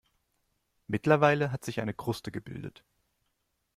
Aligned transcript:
Mittlerweile 0.87 1.51
hat 1.51 1.63
sich 1.63 1.79
eine 1.79 1.93
Kruste 1.93 2.31
gebildet. 2.31 2.83